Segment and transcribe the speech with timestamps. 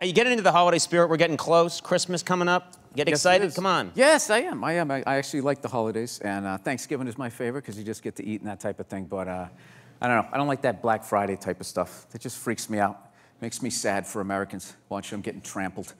[0.00, 1.10] Are you getting into the holiday spirit?
[1.10, 1.80] We're getting close.
[1.80, 2.74] Christmas coming up.
[2.94, 3.52] Get Yes, excited?
[3.54, 3.90] Come on.
[3.96, 4.62] Yes, I am.
[4.62, 4.92] I am.
[4.92, 8.02] I, I actually like the holidays, and uh, Thanksgiving is my favorite because you just
[8.02, 9.06] get to eat and that type of thing.
[9.06, 9.48] But uh,
[10.00, 10.28] I don't know.
[10.32, 12.06] I don't like that Black Friday type of stuff.
[12.10, 12.96] That just freaks me out.
[13.40, 15.92] Makes me sad for Americans watching them getting trampled.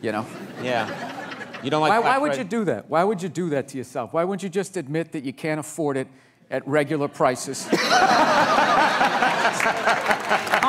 [0.00, 0.26] You know?
[0.62, 0.88] Yeah.
[1.62, 2.42] You don't like why, Black why would Friday?
[2.42, 2.88] you do that?
[2.88, 4.12] Why would you do that to yourself?
[4.14, 6.08] Why wouldn't you just admit that you can't afford it
[6.50, 7.66] at regular prices?
[7.70, 7.78] Come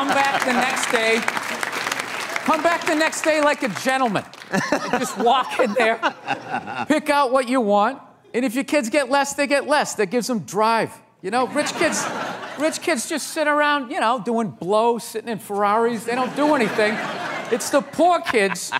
[0.09, 1.19] back the next day.
[2.45, 4.23] Come back the next day like a gentleman.
[4.91, 5.99] Just walk in there,
[6.87, 8.01] pick out what you want,
[8.33, 9.95] and if your kids get less, they get less.
[9.95, 10.91] That gives them drive.
[11.21, 12.05] You know, rich kids,
[12.59, 16.03] rich kids just sit around, you know, doing blow, sitting in Ferraris.
[16.03, 16.97] They don't do anything.
[17.51, 18.71] It's the poor kids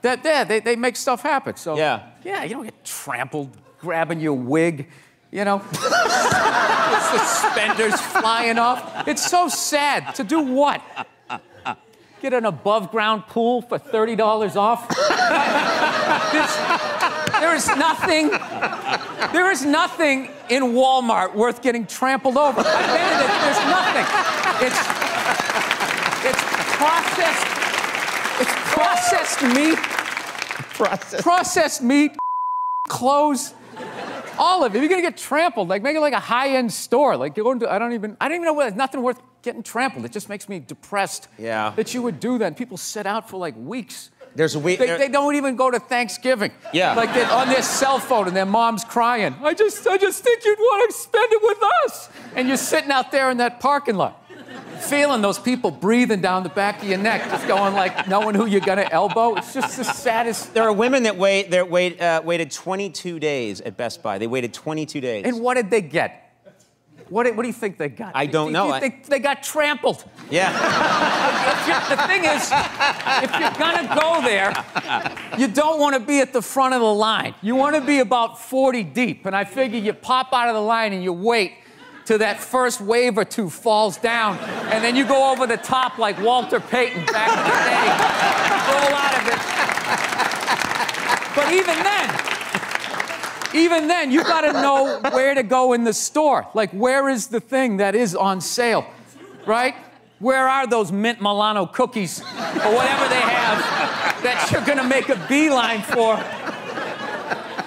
[0.00, 1.56] that yeah, they, they make stuff happen.
[1.56, 2.08] So Yeah.
[2.24, 4.88] yeah, you don't get trampled grabbing your wig,
[5.30, 5.58] you know,
[7.12, 9.06] suspenders flying off.
[9.06, 10.14] It's so sad.
[10.14, 10.80] To do what?
[12.24, 14.88] Get an above ground pool for thirty dollars off.
[16.32, 16.56] There's-
[17.38, 18.30] there is nothing.
[19.34, 22.62] There is nothing in Walmart worth getting trampled over.
[22.62, 22.64] It.
[22.64, 24.06] There's nothing.
[24.66, 24.80] It's
[26.24, 26.42] it's
[26.80, 27.46] processed.
[28.40, 29.78] It's processed meat
[30.78, 31.20] Process.
[31.20, 32.16] processed meat,
[32.88, 33.52] clothes,
[34.38, 34.78] all of it.
[34.80, 35.68] You're gonna get trampled.
[35.68, 37.18] Like make it like a high-end store.
[37.18, 38.62] Like you're going to, I don't even, I don't even know what.
[38.62, 40.04] There's nothing worth getting trampled.
[40.04, 41.28] It just makes me depressed.
[41.38, 41.72] Yeah.
[41.76, 42.46] That you would do that.
[42.46, 44.10] And people sit out for like weeks.
[44.34, 44.80] There's a week.
[44.80, 46.50] They, they don't even go to Thanksgiving.
[46.72, 46.94] Yeah.
[46.94, 49.36] Like they're on their cell phone and their mom's crying.
[49.42, 52.08] I just, I just think you'd want to spend it with us.
[52.34, 54.26] And you're sitting out there in that parking lot,
[54.80, 58.46] feeling those people breathing down the back of your neck, just going like, knowing who
[58.46, 59.36] you're gonna elbow.
[59.36, 60.52] It's just the saddest.
[60.52, 61.52] There are women that wait.
[61.52, 62.00] That wait.
[62.00, 64.18] Uh, waited 22 days at Best Buy.
[64.18, 65.24] They waited 22 days.
[65.26, 66.23] And what did they get?
[67.10, 68.12] What, did- what do you think they got?
[68.14, 68.70] I don't Do you know.
[68.72, 70.04] I- they got trampled?
[70.30, 70.50] yeah.
[71.88, 72.50] The thing is,
[73.22, 74.52] if you're gonna go there,
[75.38, 77.34] you don't want to be at the front of the line.
[77.42, 79.24] You want to be about 40 deep.
[79.26, 81.52] And I figure you pop out of the line and you wait
[82.04, 84.38] till that first wave or two falls down,
[84.70, 87.88] and then you go over the top like Walter Payton back in the day.
[88.68, 89.40] Roll out of it.
[91.34, 92.08] But even then,
[93.54, 96.46] even then, you got to know where to go in the store.
[96.54, 98.86] Like, where is the thing that is on sale,
[99.46, 99.74] right?
[100.18, 105.08] Where are those mint Milano cookies or whatever they have that you're going to make
[105.08, 106.14] a beeline for?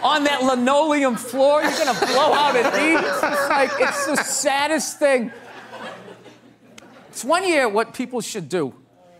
[0.03, 2.99] On that linoleum floor, you're going to blow out at these.
[2.99, 5.31] It's like, it's the saddest thing.
[7.09, 8.73] It's one year what people should do.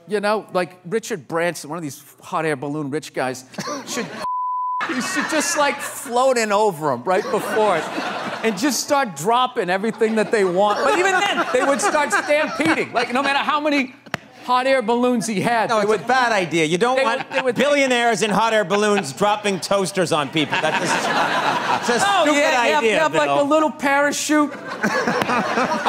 [0.08, 3.44] You know, like Richard Branson, one of these hot air balloon rich guys,
[3.88, 4.08] should
[4.90, 7.84] you should just like float in over them right before it
[8.44, 10.84] and just start dropping everything that they want.
[10.84, 12.94] But even then, they would start stampeding.
[12.94, 13.94] Like, no matter how many
[14.46, 16.02] hot air balloons he had, No, it's would.
[16.02, 16.64] a bad idea.
[16.66, 20.58] You don't want would- would- billionaires in hot air balloons dropping toasters on people.
[20.62, 22.94] That's just, it's a Oh, stupid yeah, you have, idea.
[22.94, 24.54] you have like a little parachute.
[24.54, 24.60] All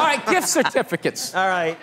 [0.05, 1.33] right, gift certificates.
[1.33, 1.77] All right.